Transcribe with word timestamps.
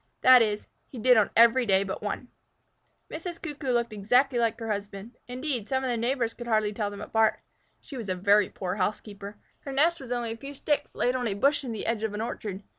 That 0.21 0.41
is, 0.41 0.65
he 0.87 0.97
did 0.97 1.15
on 1.15 1.29
every 1.37 1.63
day 1.67 1.83
but 1.83 2.01
one. 2.01 2.29
Mrs. 3.11 3.39
Cuckoo 3.39 3.69
looked 3.69 3.93
exactly 3.93 4.39
like 4.39 4.59
her 4.59 4.71
husband. 4.71 5.15
Indeed, 5.27 5.69
some 5.69 5.83
of 5.83 5.89
their 5.89 5.95
neighbors 5.95 6.33
could 6.33 6.47
hardly 6.47 6.73
tell 6.73 6.89
them 6.89 7.01
apart. 7.01 7.41
She 7.81 7.97
was 7.97 8.09
a 8.09 8.15
very 8.15 8.49
poor 8.49 8.77
housekeeper. 8.77 9.37
Her 9.59 9.71
nest 9.71 9.99
was 10.01 10.11
only 10.11 10.31
a 10.31 10.37
few 10.37 10.55
sticks 10.55 10.95
laid 10.95 11.15
on 11.15 11.27
a 11.27 11.35
bush 11.35 11.63
in 11.63 11.71
the 11.71 11.85
edge 11.85 12.01
of 12.01 12.15
an 12.15 12.21
orchard. 12.21 12.63